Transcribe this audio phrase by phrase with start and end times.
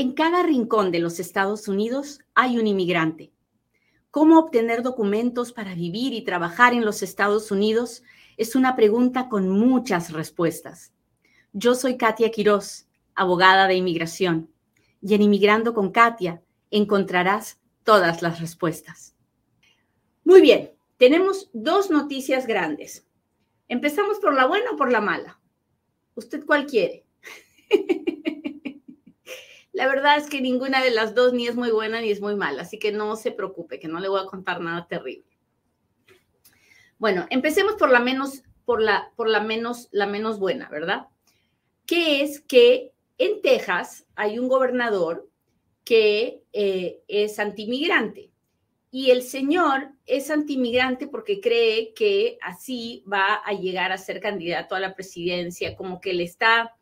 [0.00, 3.32] En cada rincón de los Estados Unidos hay un inmigrante.
[4.12, 8.04] ¿Cómo obtener documentos para vivir y trabajar en los Estados Unidos?
[8.36, 10.92] Es una pregunta con muchas respuestas.
[11.52, 14.48] Yo soy Katia Quiroz, abogada de inmigración,
[15.02, 19.16] y en Inmigrando con Katia encontrarás todas las respuestas.
[20.22, 23.04] Muy bien, tenemos dos noticias grandes.
[23.66, 25.40] Empezamos por la buena o por la mala.
[26.14, 27.04] ¿Usted cuál quiere?
[29.78, 32.34] La verdad es que ninguna de las dos ni es muy buena ni es muy
[32.34, 35.38] mala, así que no se preocupe, que no le voy a contar nada terrible.
[36.98, 41.06] Bueno, empecemos por la menos, por la, por la menos, la menos buena, ¿verdad?
[41.86, 45.30] Que es que en Texas hay un gobernador
[45.84, 48.32] que eh, es antimigrante
[48.90, 54.74] y el señor es antimigrante porque cree que así va a llegar a ser candidato
[54.74, 56.74] a la presidencia, como que le está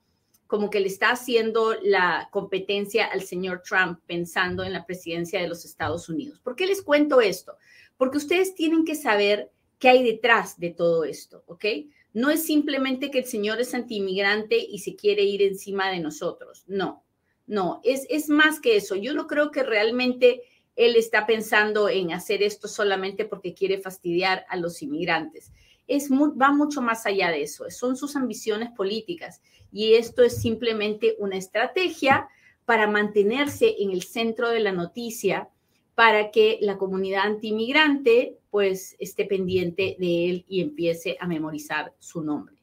[0.47, 5.49] como que le está haciendo la competencia al señor Trump pensando en la presidencia de
[5.49, 6.41] los Estados Unidos.
[6.41, 7.57] ¿Por qué les cuento esto?
[7.97, 11.65] Porque ustedes tienen que saber qué hay detrás de todo esto, ¿ok?
[12.13, 16.65] No es simplemente que el señor es antiinmigrante y se quiere ir encima de nosotros.
[16.67, 17.05] No,
[17.47, 18.95] no, es, es más que eso.
[18.95, 20.43] Yo no creo que realmente
[20.77, 25.53] él está pensando en hacer esto solamente porque quiere fastidiar a los inmigrantes
[25.87, 29.43] es va mucho más allá de eso, son sus ambiciones políticas
[29.73, 32.29] y esto es simplemente una estrategia
[32.65, 35.49] para mantenerse en el centro de la noticia
[35.95, 42.23] para que la comunidad antimigrante pues esté pendiente de él y empiece a memorizar su
[42.23, 42.57] nombre.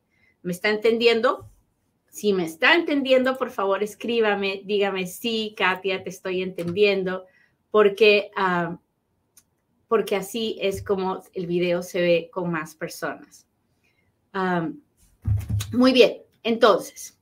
[0.44, 1.50] ¿Me está entendiendo?
[2.10, 7.26] Si me está entendiendo, por favor, escríbame, dígame, sí, Katia, te estoy entendiendo,
[7.72, 8.78] porque uh,
[9.88, 13.48] porque así es como el video se ve con más personas.
[15.72, 17.18] muy bien, entonces,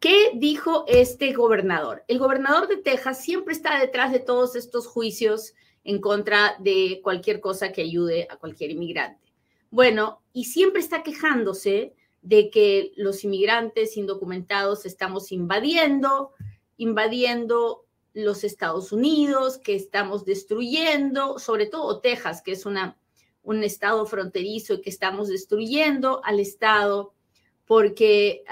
[0.00, 2.04] ¿qué dijo este gobernador?
[2.08, 7.40] El gobernador de Texas siempre está detrás de todos estos juicios en contra de cualquier
[7.40, 9.32] cosa que ayude a cualquier inmigrante.
[9.70, 16.32] Bueno, y siempre está quejándose de que los inmigrantes indocumentados estamos invadiendo,
[16.76, 17.86] invadiendo
[18.24, 22.98] los Estados Unidos, que estamos destruyendo, sobre todo Texas, que es una,
[23.42, 27.14] un estado fronterizo y que estamos destruyendo al estado
[27.64, 28.44] porque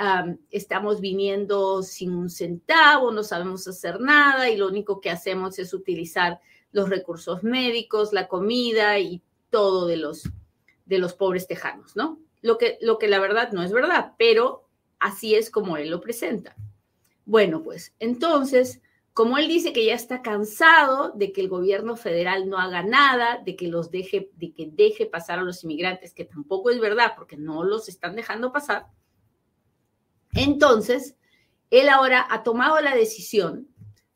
[0.50, 5.72] estamos viniendo sin un centavo, no sabemos hacer nada y lo único que hacemos es
[5.72, 6.38] utilizar
[6.70, 10.30] los recursos médicos, la comida y todo de los,
[10.84, 12.20] de los pobres tejanos, ¿no?
[12.42, 14.68] Lo que, lo que la verdad no es verdad, pero
[15.00, 16.54] así es como él lo presenta.
[17.24, 18.82] Bueno, pues entonces
[19.16, 23.40] como él dice que ya está cansado de que el gobierno federal no haga nada,
[23.42, 27.14] de que los deje, de que deje pasar a los inmigrantes, que tampoco es verdad,
[27.16, 28.88] porque no los están dejando pasar.
[30.34, 31.16] Entonces,
[31.70, 33.68] él ahora ha tomado la decisión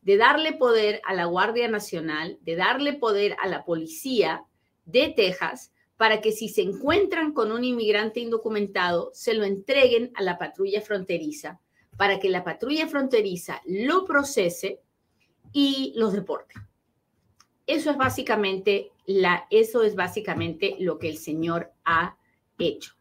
[0.02, 4.44] de darle poder a la Guardia Nacional, de darle poder a la policía
[4.84, 10.22] de Texas para que si se encuentran con un inmigrante indocumentado, se lo entreguen a
[10.22, 11.58] la patrulla fronteriza,
[11.96, 14.82] para que la patrulla fronteriza lo procese
[15.52, 16.58] y los deportes.
[17.66, 22.16] Eso es básicamente la, eso es básicamente lo que el Señor ha
[22.58, 22.94] hecho.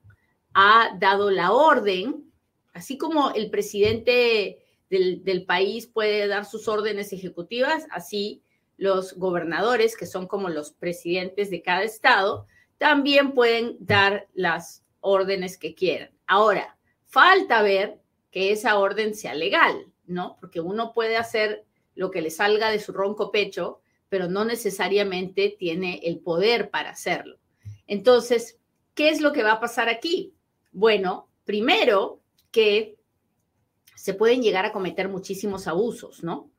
[0.54, 2.32] Ha dado la orden,
[2.74, 4.60] así como el presidente
[4.90, 8.44] del, del país puede dar sus órdenes ejecutivas, así
[8.78, 15.58] los gobernadores, que son como los presidentes de cada estado, también pueden dar las órdenes
[15.58, 16.12] que quieran.
[16.28, 18.00] Ahora, falta ver
[18.32, 20.38] que esa orden sea legal, ¿no?
[20.40, 21.66] Porque uno puede hacer
[22.00, 26.92] lo que le salga de su ronco pecho, pero no necesariamente tiene el poder para
[26.92, 27.40] hacerlo.
[27.88, 28.58] Entonces,
[28.94, 30.34] ¿qué es lo que va a pasar aquí?
[30.72, 32.22] Bueno, primero
[32.52, 32.96] que
[33.98, 36.50] se pueden llegar a cometer muchísimos abusos, ¿no?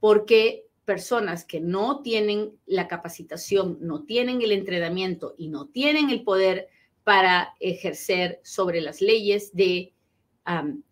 [0.00, 6.24] Porque personas que no tienen la capacitación, no tienen el entrenamiento y no tienen el
[6.24, 6.68] poder
[7.04, 9.94] para ejercer sobre las leyes de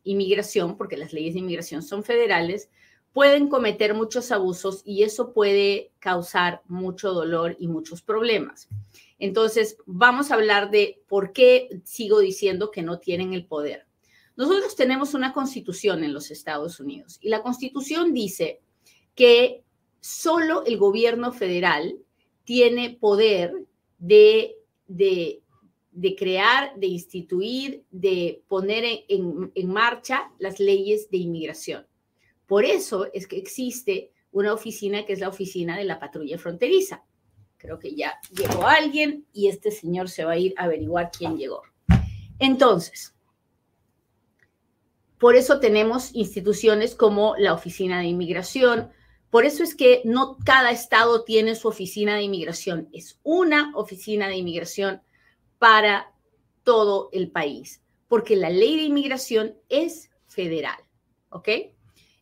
[0.05, 2.71] inmigración, porque las leyes de inmigración son federales,
[3.19, 8.69] pueden cometer muchos abusos y eso puede causar mucho dolor y muchos problemas.
[9.19, 13.87] Entonces, vamos a hablar de por qué sigo diciendo que no tienen el poder.
[14.37, 18.61] Nosotros tenemos una constitución en los Estados Unidos y la constitución dice
[19.17, 19.65] que
[20.01, 21.99] solo el gobierno federal
[22.45, 23.53] tiene poder
[23.99, 25.43] de, de,
[26.17, 31.85] crear, de instituir, de poner en marcha las leyes de inmigración.
[32.49, 37.05] Por eso es que existe una oficina que es la oficina de la patrulla fronteriza.
[37.59, 41.37] Creo que ya llegó alguien y este señor se va a ir a averiguar quién
[41.37, 41.63] llegó.
[42.39, 43.15] Entonces,
[45.19, 48.91] por eso tenemos instituciones como la Oficina de Inmigración,
[49.31, 54.27] Por eso es que no cada estado tiene su oficina de inmigración, es una oficina
[54.27, 55.03] de inmigración
[55.59, 56.15] para
[56.63, 60.79] todo el país, porque la ley de inmigración es federal,
[61.29, 61.49] ¿ok?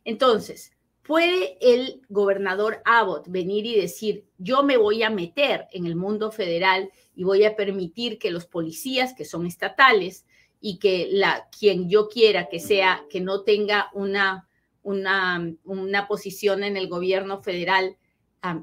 [0.07, 0.71] Entonces,
[1.03, 6.31] ¿puede el gobernador Abbott venir y decir, yo me voy a meter en el mundo
[6.31, 10.25] federal y voy a permitir que los policías, que son estatales,
[10.61, 14.47] y que la, quien yo quiera que sea, que no tenga una,
[14.81, 17.97] una, una posición en el gobierno federal,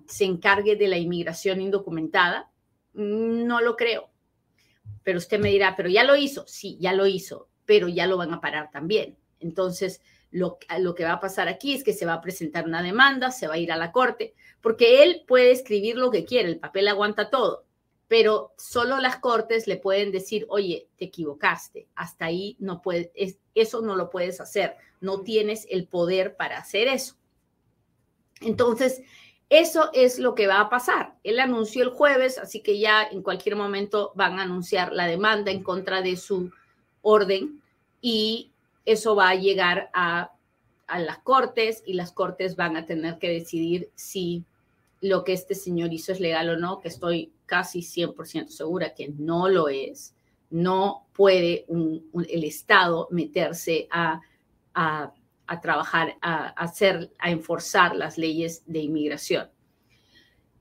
[0.07, 2.51] se encargue de la inmigración indocumentada?
[2.95, 4.09] No lo creo.
[5.03, 6.47] Pero usted me dirá, pero ya lo hizo.
[6.47, 9.19] Sí, ya lo hizo, pero ya lo van a parar también.
[9.41, 10.01] Entonces,
[10.35, 13.31] lo, lo, que va a pasar aquí es que se va a presentar una demanda,
[13.31, 16.59] se va a ir a la corte, porque él puede escribir lo que quiere, el
[16.59, 17.65] papel aguanta todo
[18.09, 23.11] pero solo las cortes le pueden decir, oye, te equivocaste, hasta ahí no puedes,
[23.55, 27.17] eso no lo puedes hacer, no tienes el poder para hacer eso.
[28.41, 29.03] Entonces,
[29.49, 31.17] eso es lo que va a pasar.
[31.23, 35.51] Él anunció el jueves, así que ya en cualquier momento van a anunciar la demanda
[35.51, 36.53] en contra de su
[37.03, 37.63] orden
[38.01, 38.53] y
[38.85, 40.33] eso va a llegar a,
[40.87, 44.45] a las cortes y las cortes van a tener que decidir si
[45.01, 49.09] lo que este señor hizo es legal o no, que estoy casi 100% segura que
[49.09, 50.15] no lo es.
[50.51, 54.21] No puede el Estado meterse a,
[54.75, 55.13] a,
[55.61, 59.51] trabajar, a, hacer, a enforzar las leyes de inmigración.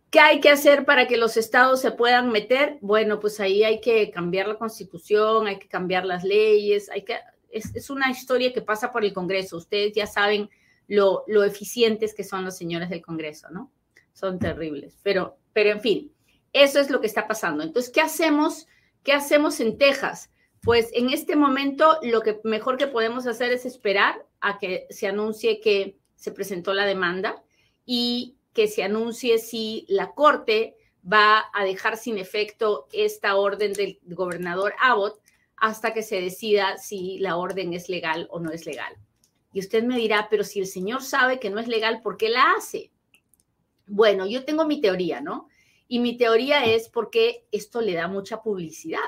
[0.09, 2.77] ¿Qué hay que hacer para que los estados se puedan meter?
[2.81, 7.15] Bueno, pues ahí hay que cambiar la constitución, hay que cambiar las leyes, hay que,
[7.53, 9.57] es, una historia que pasa por el Congreso.
[9.57, 10.49] Ustedes ya saben
[10.87, 13.71] lo, lo eficientes que son los señores del Congreso, ¿no?
[14.13, 14.97] son terribles.
[15.03, 16.11] Pero, pero en fin,
[16.53, 17.63] eso es lo que está pasando.
[17.63, 18.67] Entonces, ¿qué hacemos?
[19.03, 20.29] ¿Qué hacemos en Texas?
[20.61, 25.07] Pues en este momento lo que mejor que podemos hacer es esperar a que se
[25.07, 27.43] anuncie que se presentó la demanda
[27.85, 30.77] y que se anuncie si la Corte
[31.11, 35.19] va a dejar sin efecto esta orden del gobernador Abbott
[35.57, 38.95] hasta que se decida si la orden es legal o no es legal.
[39.53, 42.29] Y usted me dirá, pero si el señor sabe que no es legal, ¿por qué
[42.29, 42.91] la hace?
[43.85, 45.47] Bueno, yo tengo mi teoría, ¿no?
[45.87, 48.99] Y mi teoría es porque esto le da mucha publicidad.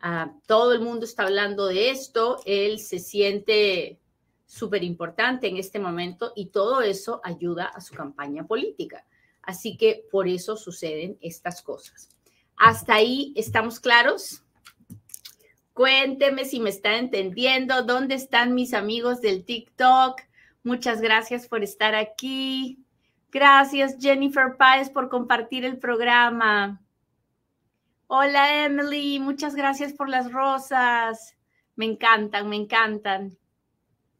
[0.00, 4.00] Ah, todo el mundo está hablando de esto, él se siente
[4.46, 9.06] súper importante en este momento y todo eso ayuda a su campaña política.
[9.42, 12.08] Así que por eso suceden estas cosas.
[12.56, 14.41] Hasta ahí estamos claros.
[15.82, 17.82] Cuénteme si me está entendiendo.
[17.82, 20.20] ¿Dónde están mis amigos del TikTok?
[20.62, 22.78] Muchas gracias por estar aquí.
[23.32, 26.80] Gracias, Jennifer Páez, por compartir el programa.
[28.06, 29.18] Hola, Emily.
[29.18, 31.36] Muchas gracias por las rosas.
[31.74, 33.36] Me encantan, me encantan.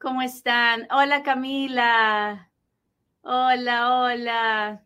[0.01, 0.89] ¿Cómo están?
[0.91, 2.51] Hola, Camila.
[3.21, 4.83] Hola, hola.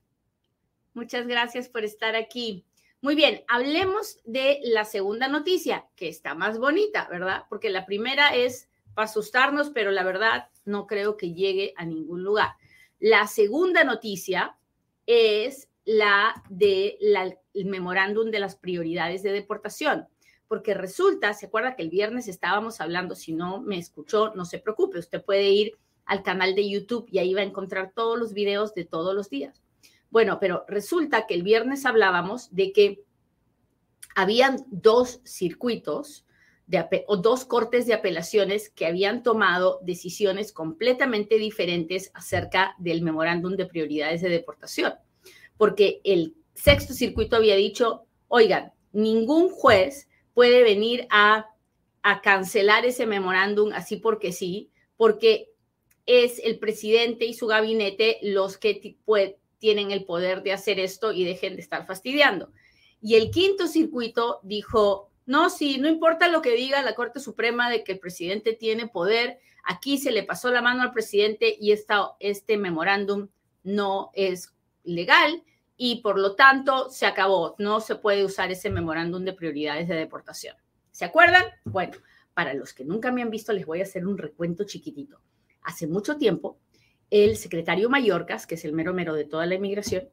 [0.93, 2.66] Muchas gracias por estar aquí.
[3.07, 7.45] Muy bien, hablemos de la segunda noticia, que está más bonita, ¿verdad?
[7.49, 12.25] Porque la primera es para asustarnos, pero la verdad no creo que llegue a ningún
[12.25, 12.57] lugar.
[12.99, 14.59] La segunda noticia
[15.07, 20.09] es la del memorándum de las prioridades de deportación,
[20.49, 24.59] porque resulta, se acuerda que el viernes estábamos hablando, si no me escuchó, no se
[24.59, 28.33] preocupe, usted puede ir al canal de YouTube y ahí va a encontrar todos los
[28.33, 29.63] videos de todos los días.
[30.11, 33.03] Bueno, pero resulta que el viernes hablábamos de que
[34.15, 36.25] habían dos circuitos
[37.07, 43.67] o dos cortes de apelaciones que habían tomado decisiones completamente diferentes acerca del memorándum de
[43.67, 44.95] prioridades de deportación.
[45.57, 51.47] Porque el sexto circuito había dicho, oigan, ningún juez puede venir a,
[52.03, 55.51] a cancelar ese memorándum así porque sí, porque
[56.07, 58.99] es el presidente y su gabinete los que
[59.59, 62.53] tienen el poder de hacer esto y dejen de estar fastidiando.
[63.01, 67.69] Y el quinto circuito dijo, no, sí, no importa lo que diga la Corte Suprema
[67.71, 71.73] de que el presidente tiene poder, aquí se le pasó la mano al presidente y
[71.73, 73.29] esta, este memorándum
[73.65, 75.43] no es legal
[75.77, 77.57] y por lo tanto se acabó.
[77.59, 80.57] No se puede usar ese memorándum de prioridades de deportación.
[80.91, 81.45] ¿Se acuerdan?
[81.65, 81.99] Bueno,
[82.33, 85.21] para los que nunca me han visto, les voy a hacer un recuento chiquitito.
[85.63, 86.59] Hace mucho tiempo,
[87.11, 90.09] el secretario Mallorcas, que es el mero mero de toda la inmigración,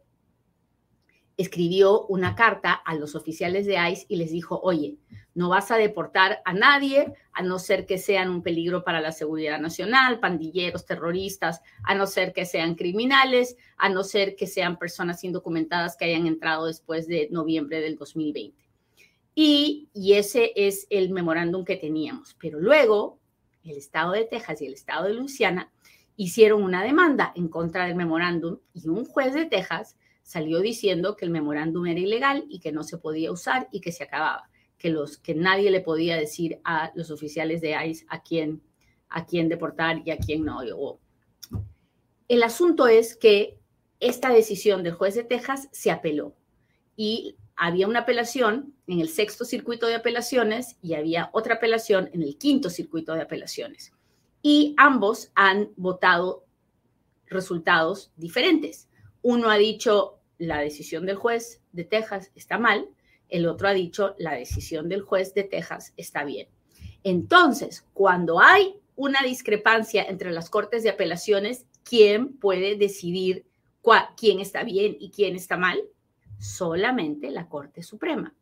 [1.38, 4.98] escribió una carta a los oficiales de ICE y les dijo, oye,
[5.34, 9.12] no vas a deportar a nadie a no ser que sean un peligro para la
[9.12, 14.78] seguridad nacional, pandilleros, terroristas, a no ser que sean criminales, a no ser que sean
[14.78, 18.56] personas indocumentadas que hayan entrado después de noviembre del 2020.
[19.34, 22.36] Y, y ese es el memorándum que teníamos.
[22.40, 23.20] Pero luego
[23.64, 25.72] el estado de Texas y el estado de Luisiana
[26.15, 31.25] hicieron una demanda en contra del memorándum y un juez de Texas salió diciendo que
[31.25, 34.89] el memorándum era ilegal y que no se podía usar y que se acababa, que,
[34.89, 38.62] los, que nadie le podía decir a los oficiales de ICE a quién,
[39.10, 40.62] a quién deportar y a quién no.
[42.27, 43.58] El asunto es que
[44.00, 46.36] esta decisión del juez de Texas se apeló
[46.96, 52.22] y había una apelación en el sexto circuito de apelaciones y había otra apelación en
[52.22, 53.93] el quinto circuito de apelaciones.
[54.44, 56.46] Y ambos han votado
[57.26, 58.88] resultados diferentes.
[59.24, 62.88] Uno ha dicho la decisión del juez de Texas está mal,
[63.30, 66.48] el otro ha dicho la decisión del juez de Texas está bien.
[67.04, 73.46] Entonces, cuando hay una discrepancia entre las cortes de apelaciones, ¿quién puede decidir
[74.16, 75.82] quién está bien y quién está mal?
[76.40, 78.36] Solamente la Corte Suprema.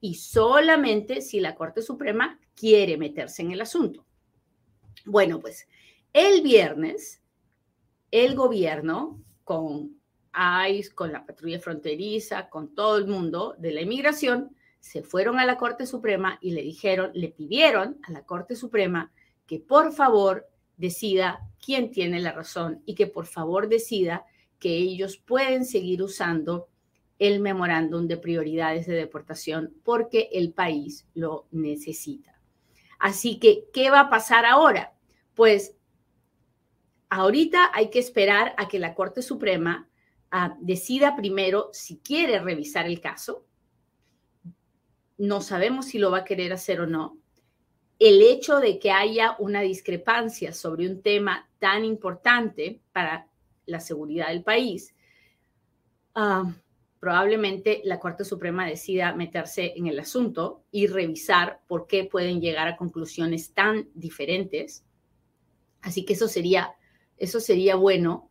[0.00, 4.04] Y solamente si la Corte Suprema quiere meterse en el asunto.
[5.04, 5.66] Bueno, pues
[6.12, 7.22] el viernes,
[8.10, 9.98] el gobierno, con
[10.68, 15.46] ICE, con la patrulla fronteriza, con todo el mundo de la inmigración, se fueron a
[15.46, 19.12] la Corte Suprema y le dijeron, le pidieron a la Corte Suprema
[19.46, 24.24] que por favor decida quién tiene la razón y que por favor decida
[24.58, 26.68] que ellos pueden seguir usando
[27.18, 32.37] el memorándum de prioridades de deportación porque el país lo necesita.
[32.98, 34.92] Así que, ¿qué va a pasar ahora?
[35.34, 35.76] Pues
[37.08, 39.88] ahorita hay que esperar a que la Corte Suprema
[40.30, 43.46] ah, decida primero si quiere revisar el caso.
[45.16, 47.18] No sabemos si lo va a querer hacer o no.
[47.98, 53.28] El hecho de que haya una discrepancia sobre un tema tan importante para
[53.66, 54.94] la seguridad del país,
[56.14, 56.52] ah,
[57.00, 62.68] probablemente la Corte Suprema decida meterse en el asunto y revisar por qué pueden llegar
[62.68, 64.84] a conclusiones tan diferentes.
[65.80, 66.72] Así que eso sería,
[67.16, 68.28] eso sería bueno.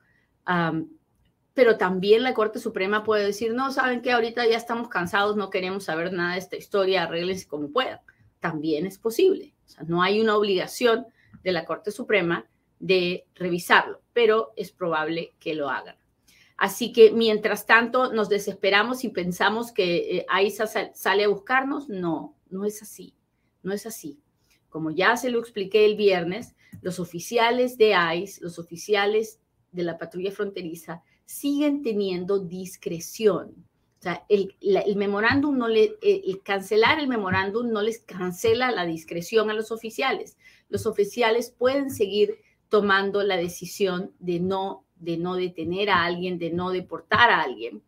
[1.53, 5.49] pero también la Corte Suprema puede decir, no, saben que ahorita ya estamos cansados, no
[5.49, 7.99] queremos saber nada de esta historia, arreglense como puedan.
[8.39, 9.55] También es posible.
[9.65, 11.07] O sea, no hay una obligación
[11.43, 12.47] de la Corte Suprema
[12.79, 15.95] de revisarlo, pero es probable que lo hagan.
[16.57, 20.51] Así que mientras tanto nos desesperamos y pensamos que eh,
[20.93, 23.13] sale a buscarnos, no, no es así,
[23.61, 24.19] no es así.
[24.69, 29.39] Como ya se lo expliqué el viernes, los oficiales de ICE, los oficiales
[29.71, 33.53] de la patrulla fronteriza, siguen teniendo discreción.
[33.99, 34.55] O sea, el,
[34.95, 40.37] memorándum no le, el cancelar el memorándum no les cancela la discreción a los oficiales.
[40.69, 46.51] Los oficiales pueden seguir tomando la decisión de no, de no detener a alguien, de
[46.51, 47.81] no deportar a alguien.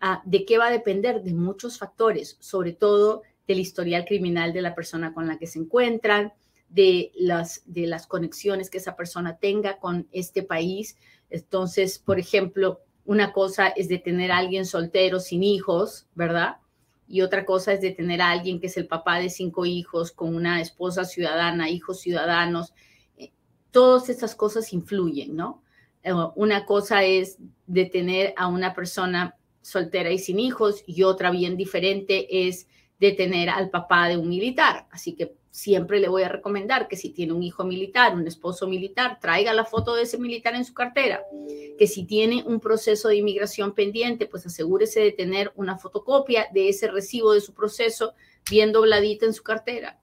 [0.00, 1.22] Ah, ¿De qué va a depender?
[1.22, 5.58] De muchos factores, sobre todo del historial criminal de la persona con la que se
[5.58, 6.32] encuentran,
[6.68, 10.96] de las, de las conexiones que esa persona tenga con este país.
[11.30, 16.56] Entonces, por ejemplo, una cosa es detener a alguien soltero sin hijos, ¿verdad?
[17.08, 20.34] Y otra cosa es detener a alguien que es el papá de cinco hijos con
[20.34, 22.72] una esposa ciudadana, hijos ciudadanos
[23.76, 25.62] todas estas cosas influyen, ¿no?
[26.06, 27.36] Eh, una cosa es
[27.66, 32.68] detener a una persona soltera y sin hijos y otra bien diferente es
[33.00, 34.86] detener al papá de un militar.
[34.92, 38.68] Así que siempre le voy a recomendar que si tiene un hijo militar, un esposo
[38.68, 41.24] militar, traiga la foto de ese militar en su cartera.
[41.76, 46.68] Que si tiene un proceso de inmigración pendiente, pues asegúrese de tener una fotocopia de
[46.68, 48.14] ese recibo de su proceso
[48.48, 49.98] bien dobladita en su cartera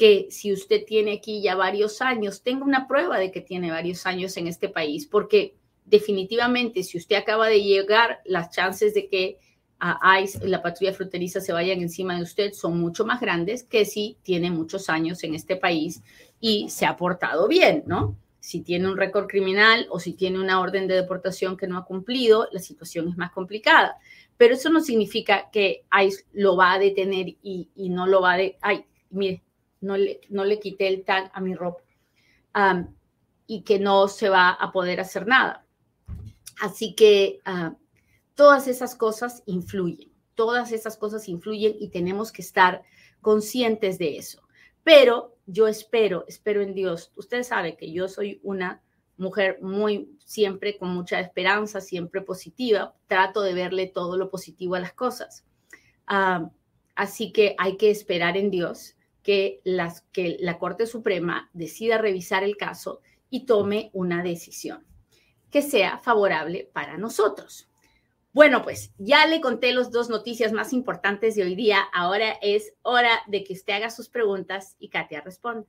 [0.00, 4.06] que si usted tiene aquí ya varios años, tenga una prueba de que tiene varios
[4.06, 9.36] años en este país, porque definitivamente si usted acaba de llegar, las chances de que
[9.78, 13.84] a ICE, la patrulla fronteriza, se vayan encima de usted son mucho más grandes que
[13.84, 16.02] si tiene muchos años en este país
[16.40, 18.16] y se ha portado bien, ¿no?
[18.40, 21.84] Si tiene un récord criminal o si tiene una orden de deportación que no ha
[21.84, 23.98] cumplido, la situación es más complicada.
[24.38, 28.32] Pero eso no significa que ICE lo va a detener y, y no lo va
[28.32, 28.36] a...
[28.38, 29.42] De, ay, mire,
[29.80, 31.82] no le, no le quité el tag a mi ropa
[33.46, 35.64] y que no se va a poder hacer nada.
[36.60, 37.74] Así que ah,
[38.34, 42.82] todas esas cosas influyen, todas esas cosas influyen y tenemos que estar
[43.20, 44.42] conscientes de eso.
[44.82, 47.12] Pero yo espero, espero en Dios.
[47.16, 48.82] Usted sabe que yo soy una
[49.16, 52.94] mujer muy siempre con mucha esperanza, siempre positiva.
[53.06, 55.44] Trato de verle todo lo positivo a las cosas.
[56.94, 63.00] así que hay que esperar en Dios que, la Corte Suprema decida revisar el caso
[63.28, 64.84] y tome una decisión
[65.50, 67.68] que sea favorable para nosotros.
[68.32, 71.80] Bueno, pues ya le conté las dos noticias más importantes de hoy día.
[71.92, 75.66] Ahora es hora de que usted haga sus preguntas y Katia responda.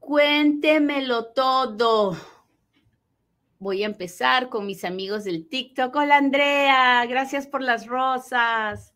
[0.00, 2.16] Cuéntemelo todo.
[3.58, 5.94] Voy a empezar con mis amigos del TikTok.
[5.96, 8.92] Hola Andrea, gracias por las rosas.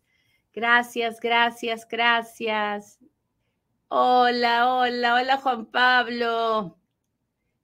[0.53, 2.99] Gracias, gracias, gracias.
[3.87, 6.77] Hola, hola, hola Juan Pablo.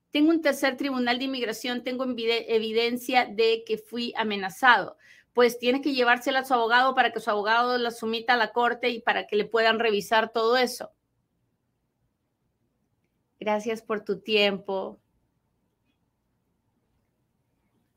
[0.10, 4.98] Tengo un tercer tribunal de inmigración, tengo evidencia de que fui amenazado.
[5.34, 8.52] Pues tiene que llevársela a su abogado para que su abogado la sumita a la
[8.54, 10.92] corte y para que le puedan revisar todo eso.
[13.40, 15.00] Gracias por tu tiempo.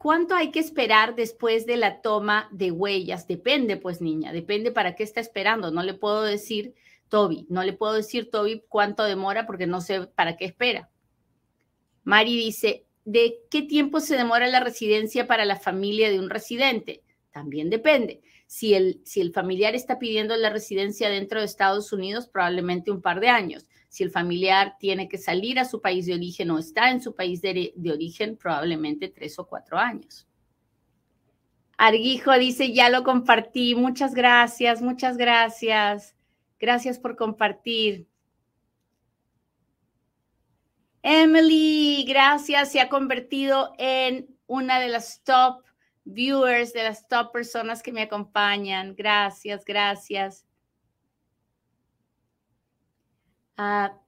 [0.01, 3.29] ¿Cuánto hay que esperar después de la toma de huellas?
[3.29, 5.71] Depende, pues niña, depende para qué está esperando.
[5.71, 6.75] No le puedo decir,
[7.11, 10.89] Toby, no le puedo decir, Toby, cuánto demora porque no sé para qué espera.
[12.05, 17.03] Mari dice, ¿de qué tiempo se demora la residencia para la familia de un residente?
[17.31, 18.23] También depende.
[18.51, 23.01] Si el, si el familiar está pidiendo la residencia dentro de Estados Unidos, probablemente un
[23.01, 23.69] par de años.
[23.89, 27.15] Si el familiar tiene que salir a su país de origen o está en su
[27.15, 30.27] país de, origen, probablemente tres o cuatro años.
[31.79, 33.77] Arguijo dice, ya lo compartí.
[33.77, 36.17] Muchas gracias, muchas gracias.
[36.59, 38.09] Gracias por compartir.
[41.05, 42.73] Emily, gracias.
[42.73, 45.63] Se ha convertido en una de las top
[46.13, 48.95] viewers, de las top personas que me acompañan.
[48.95, 50.47] Gracias, gracias.
[53.57, 53.99] Ah,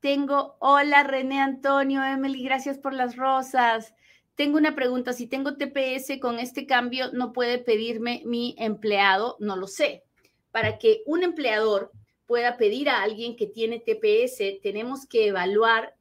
[0.00, 3.94] tengo, hola René Antonio, Emily, gracias por las rosas.
[4.34, 9.36] Tengo una pregunta, si tengo TPS con este cambio, ¿no puede pedirme mi empleado?
[9.40, 10.04] No lo sé.
[10.50, 11.92] Para que un empleador
[12.26, 15.94] pueda pedir a alguien que tiene TPS, tenemos que evaluar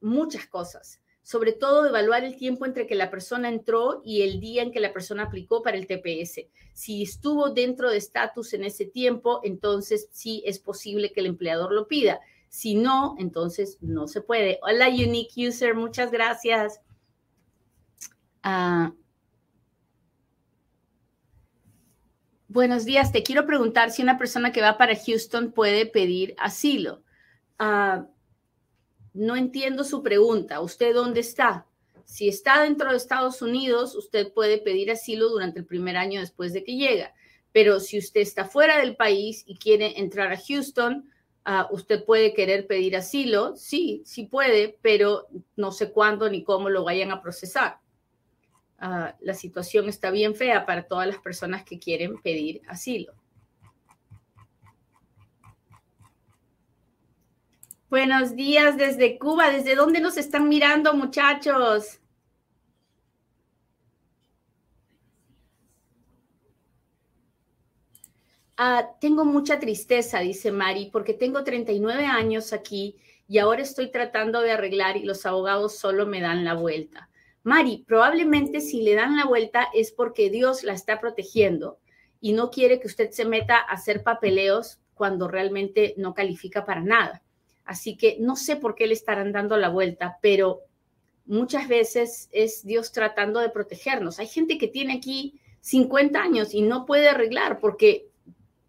[0.00, 4.62] muchas cosas sobre todo evaluar el tiempo entre que la persona entró y el día
[4.62, 6.46] en que la persona aplicó para el TPS.
[6.72, 11.72] Si estuvo dentro de estatus en ese tiempo, entonces sí es posible que el empleador
[11.72, 12.20] lo pida.
[12.48, 14.58] Si no, entonces no se puede.
[14.62, 16.80] Hola, Unique User, muchas gracias.
[18.42, 18.92] Ah,
[22.48, 27.02] buenos días, te quiero preguntar si una persona que va para Houston puede pedir asilo.
[27.60, 28.06] Uh,
[29.14, 30.60] no entiendo su pregunta.
[30.60, 31.66] ¿Usted dónde está?
[32.04, 36.52] Si está dentro de Estados Unidos, usted puede pedir asilo durante el primer año después
[36.52, 37.14] de que llega.
[37.52, 41.08] Pero si usted está fuera del país y quiere entrar a Houston,
[41.44, 43.56] ah, usted puede querer pedir asilo.
[43.56, 47.78] Sí, sí puede, pero no sé cuándo ni cómo lo vayan a procesar.
[48.78, 53.14] Ah, la situación está bien fea para todas las personas que quieren pedir asilo.
[57.90, 59.50] Buenos días desde Cuba.
[59.50, 61.98] ¿Desde dónde nos están mirando, muchachos?
[68.56, 74.40] Ah, tengo mucha tristeza, dice Mari, porque tengo 39 años aquí y ahora estoy tratando
[74.40, 77.10] de arreglar y los abogados solo me dan la vuelta.
[77.42, 81.80] Mari, probablemente si le dan la vuelta es porque Dios la está protegiendo
[82.20, 86.82] y no quiere que usted se meta a hacer papeleos cuando realmente no califica para
[86.82, 87.24] nada.
[87.70, 90.62] Así que no sé por qué le estarán dando la vuelta, pero
[91.24, 94.18] muchas veces es Dios tratando de protegernos.
[94.18, 98.08] Hay gente que tiene aquí 50 años y no puede arreglar porque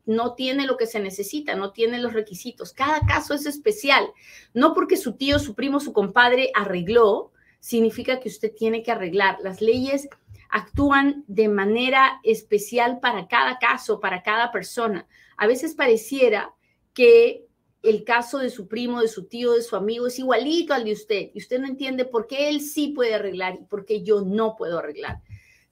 [0.05, 2.73] no tiene lo que se necesita, no tiene los requisitos.
[2.73, 4.05] Cada caso es especial.
[4.53, 9.39] No porque su tío, su primo, su compadre arregló, significa que usted tiene que arreglar.
[9.41, 10.09] Las leyes
[10.51, 15.07] actúan de manera especial para cada caso, para cada persona.
[15.37, 16.53] A veces pareciera
[16.93, 17.47] que
[17.83, 20.93] el caso de su primo, de su tío, de su amigo es igualito al de
[20.93, 24.21] usted y usted no entiende por qué él sí puede arreglar y por qué yo
[24.21, 25.21] no puedo arreglar.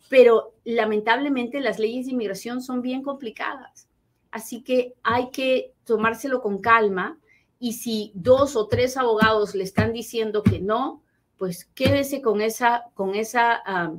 [0.10, 3.88] Pero lamentablemente las leyes de inmigración son bien complicadas.
[4.32, 7.20] Así que hay que tomárselo con calma
[7.60, 11.04] y si dos o tres abogados le están diciendo que no,
[11.38, 13.94] pues quédese con esa, con esa, ah,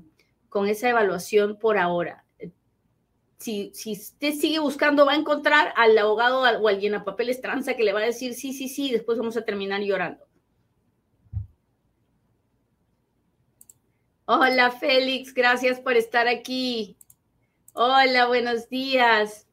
[0.49, 2.25] con esa evaluación por ahora
[3.40, 7.85] si, usted sigue buscando, va a encontrar al abogado o alguien a papeles tranza que
[7.85, 10.26] le va a decir sí, sí, sí, después vamos a terminar llorando.
[14.26, 16.96] Hola Félix, gracias por estar aquí.
[17.72, 19.48] Hola, buenos días.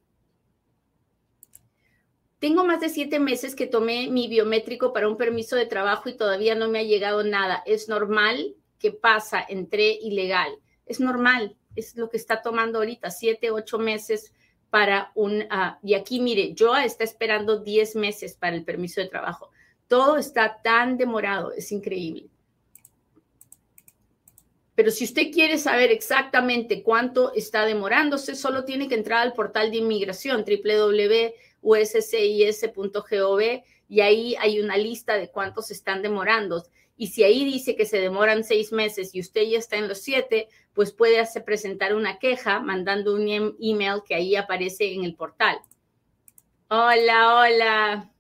[2.39, 6.17] Tengo más de siete meses que tomé mi biométrico para un permiso de trabajo y
[6.17, 7.63] todavía no me ha llegado nada.
[7.65, 8.55] ¿Es normal?
[8.77, 9.43] ¿Qué pasa?
[9.47, 10.51] Entré ilegal.
[10.85, 14.33] Es normal es lo que está tomando ahorita, siete, ocho meses
[14.69, 19.07] para un, ah, y aquí mire, Joa está esperando diez meses para el permiso de
[19.07, 19.51] trabajo.
[19.87, 22.29] Todo está tan demorado, es increíble.
[24.75, 29.71] Pero si usted quiere saber exactamente cuánto está demorándose, solo tiene que entrar al portal
[29.71, 33.41] de inmigración www.uscis.gov uscis.gov
[33.89, 36.63] y ahí hay una lista de cuántos están demorando.
[36.97, 39.99] Y si ahí dice que se demoran seis meses y usted ya está en los
[39.99, 45.03] siete, pues puede hacer presentar una queja mandando un em, email que ahí aparece en
[45.03, 45.59] el portal.
[46.69, 48.11] Hola, hola.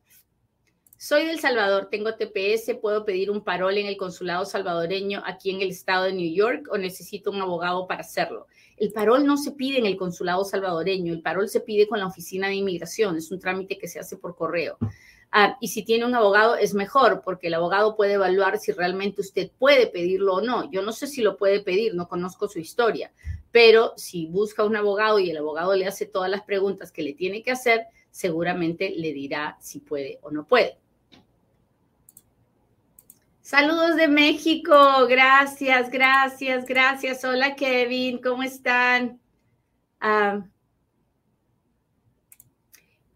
[0.99, 5.61] Soy del Salvador, tengo TPS, puedo pedir un parol en el consulado salvadoreño aquí en
[5.61, 8.47] el estado de New York o necesito un abogado para hacerlo.
[8.77, 12.07] El parol no se pide en el consulado salvadoreño, el parol se pide con la
[12.07, 14.79] oficina de inmigración, es un trámite que se hace por correo.
[15.31, 19.21] Ah, y si tiene un abogado es mejor porque el abogado puede evaluar si realmente
[19.21, 20.71] usted puede pedirlo o no.
[20.71, 23.11] Yo no sé si lo puede pedir, no conozco su historia,
[23.51, 27.13] pero si busca un abogado y el abogado le hace todas las preguntas que le
[27.13, 30.77] tiene que hacer, seguramente le dirá si puede o no puede.
[33.41, 37.23] Saludos de México, gracias, gracias, gracias.
[37.23, 39.21] Hola Kevin, ¿cómo están?
[39.99, 40.41] Ah,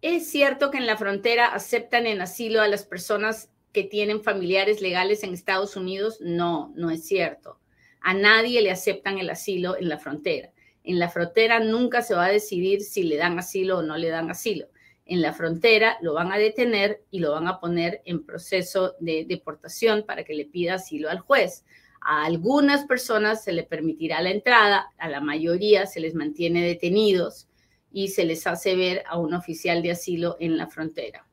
[0.02, 4.82] ¿Es cierto que en la frontera aceptan en asilo a las personas que tienen familiares
[4.82, 6.18] legales en Estados Unidos?
[6.22, 7.60] No, no es cierto.
[8.02, 10.52] A nadie le aceptan el asilo en la frontera.
[10.84, 14.10] En la frontera nunca se va a decidir si le dan asilo o no le
[14.10, 14.68] dan asilo
[15.12, 19.26] en la frontera, lo van a detener y lo van a poner en proceso de
[19.26, 21.66] deportación para que le pida asilo al juez.
[22.00, 27.48] A algunas personas se le permitirá la entrada, a la mayoría se les mantiene detenidos
[27.92, 31.28] y se les hace ver a un oficial de asilo en la frontera.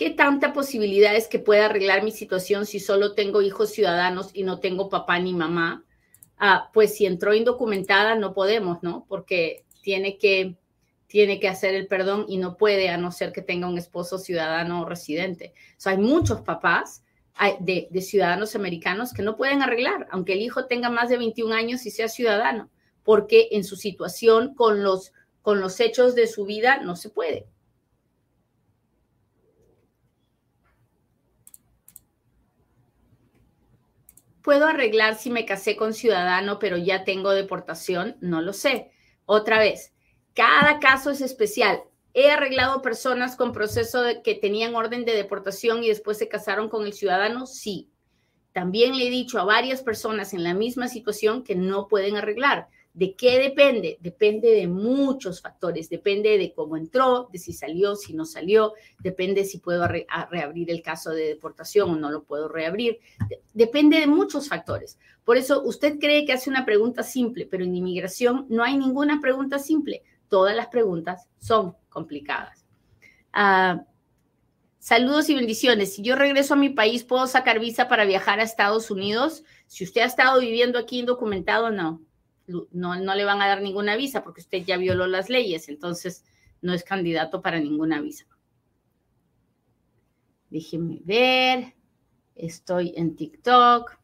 [0.00, 4.44] ¿Qué tanta posibilidad es que pueda arreglar mi situación si solo tengo hijos ciudadanos y
[4.44, 5.84] no tengo papá ni mamá?
[6.38, 9.04] Ah, pues si entró indocumentada no podemos, ¿no?
[9.10, 10.56] Porque tiene que,
[11.06, 14.16] tiene que hacer el perdón y no puede a no ser que tenga un esposo
[14.16, 15.52] ciudadano o residente.
[15.76, 17.04] O sea, hay muchos papás
[17.60, 21.54] de, de, ciudadanos americanos que no pueden arreglar, aunque el hijo tenga más de 21
[21.54, 22.70] años y sea ciudadano,
[23.02, 25.12] porque en su situación con los,
[25.42, 27.46] con los hechos de su vida no se puede.
[34.42, 38.16] ¿Puedo arreglar si me casé con ciudadano pero ya tengo deportación?
[38.20, 38.90] No lo sé.
[39.26, 39.92] Otra vez,
[40.34, 41.82] cada caso es especial.
[42.12, 46.84] He arreglado personas con proceso que tenían orden de deportación y después se casaron con
[46.84, 47.88] el ciudadano, sí.
[48.52, 52.68] También le he dicho a varias personas en la misma situación que no pueden arreglar.
[52.92, 53.98] ¿De qué depende?
[54.00, 55.88] Depende de muchos factores.
[55.88, 58.72] Depende de cómo entró, de si salió, si no salió.
[58.98, 62.98] Depende si puedo reabrir el caso de deportación o no lo puedo reabrir.
[63.54, 64.98] depende de muchos factores.
[65.24, 69.20] Por eso usted cree que hace una pregunta simple, pero en inmigración no hay ninguna
[69.20, 70.02] pregunta simple.
[70.28, 72.64] Todas las preguntas son complicadas.
[73.32, 73.84] Ah,
[74.78, 75.94] saludos y bendiciones.
[75.94, 79.44] Si yo regreso a mi país, ¿puedo sacar visa para viajar a Estados Unidos?
[79.66, 82.00] Si usted ha estado viviendo aquí indocumentado, no
[82.72, 86.24] no, no le van a dar ninguna visa porque usted ya violó las leyes, entonces
[86.60, 88.26] no es candidato para ninguna visa.
[90.50, 91.74] Déjeme ver.
[92.34, 93.98] Estoy en TikTok.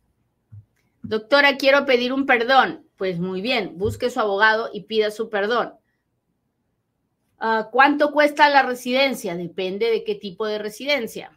[1.03, 2.87] Doctora, quiero pedir un perdón.
[2.96, 5.75] Pues muy bien, busque su abogado y pida su perdón.
[7.38, 9.37] Ah, ¿Cuánto cuesta la residencia?
[9.37, 11.33] Depende de qué tipo de residencia.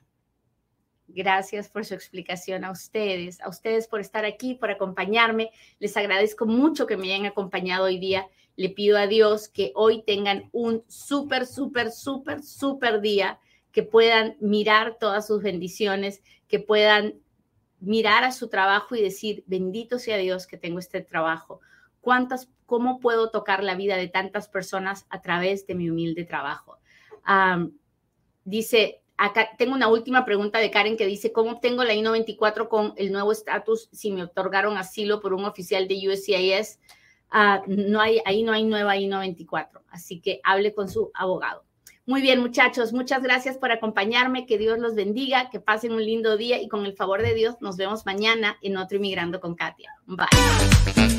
[1.07, 5.51] Gracias por su explicación a ustedes, a ustedes por estar aquí, por acompañarme.
[5.79, 8.27] Les agradezco mucho que me hayan acompañado hoy día.
[8.55, 13.39] Le pido a Dios que hoy tengan un súper, súper, súper, súper día,
[13.71, 17.15] que puedan mirar todas sus bendiciones, que puedan
[17.79, 21.61] mirar a su trabajo y decir, bendito sea Dios que tengo este trabajo.
[22.09, 26.79] ¿Cuántas, cómo puedo tocar la vida de tantas personas a través de mi humilde trabajo?
[28.43, 32.93] dice Acá tengo una última pregunta de Karen que dice, ¿cómo obtengo la I-94 con
[32.95, 36.79] el nuevo estatus si me otorgaron asilo por un oficial de USCIS?
[37.29, 41.63] Ah, no hay, ahí no hay nueva I-94, así que hable con su abogado.
[42.07, 46.37] Muy bien, muchachos, muchas gracias por acompañarme, que Dios los bendiga, que pasen un lindo
[46.37, 49.93] día y con el favor de Dios nos vemos mañana en otro Inmigrando con Katia.
[50.07, 51.18] Bye.